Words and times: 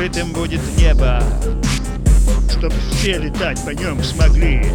Открытым 0.00 0.32
будет 0.32 0.60
небо, 0.78 1.22
Чтоб 2.50 2.72
все 2.90 3.18
летать 3.18 3.62
по 3.66 3.68
нем 3.68 4.02
смогли. 4.02 4.72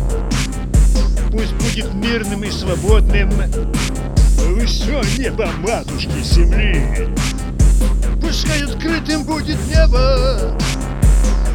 Пусть 1.31 1.53
будет 1.53 1.91
мирным 1.95 2.43
и 2.43 2.51
свободным 2.51 3.31
Все 4.67 5.01
небо 5.17 5.49
матушки 5.61 6.21
земли. 6.21 7.09
Пускай 8.21 8.65
открытым 8.65 9.23
будет 9.23 9.57
небо, 9.65 10.55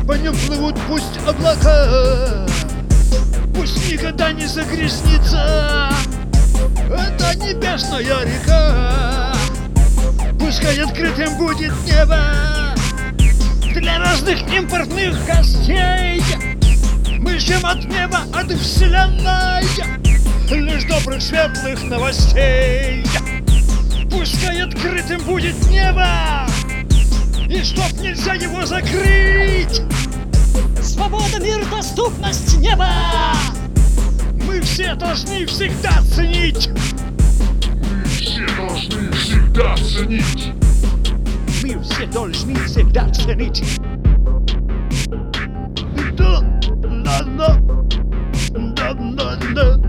По 0.04 0.14
нем 0.14 0.34
плывут 0.48 0.74
пусть 0.88 1.20
облака. 1.24 2.48
Пусть 3.54 3.88
никогда 3.88 4.32
не 4.32 4.46
загрязнится 4.46 5.92
эта 6.88 7.38
небесная 7.38 8.24
река. 8.24 9.32
Пускай 10.40 10.76
открытым 10.82 11.38
будет 11.38 11.72
небо 11.86 12.69
разных 14.30 14.54
импортных 14.54 15.26
гостей. 15.26 16.22
Мы 17.18 17.38
ждем 17.38 17.64
от 17.64 17.84
неба, 17.84 18.20
от 18.34 18.50
вселенной 18.52 19.64
лишь 20.50 20.84
добрых 20.84 21.22
светлых 21.22 21.82
новостей. 21.84 23.04
Пускай 24.10 24.62
открытым 24.62 25.20
будет 25.22 25.54
небо, 25.68 26.46
и 27.48 27.62
чтоб 27.62 27.92
нельзя 28.00 28.34
его 28.34 28.64
закрыть. 28.66 29.82
Свобода, 30.82 31.40
мир, 31.40 31.64
доступность 31.70 32.56
неба! 32.58 32.88
Мы 34.46 34.60
все 34.60 34.94
должны 34.94 35.46
всегда 35.46 36.02
ценить. 36.14 36.70
Все 38.06 38.46
должны 38.56 39.12
всегда 39.12 39.76
ценить. 39.76 40.52
Мы 41.62 41.82
все 41.82 42.06
должны 42.06 42.54
всегда 42.66 43.08
ценить. 43.10 43.62
no, 49.00 49.34
no. 49.54 49.79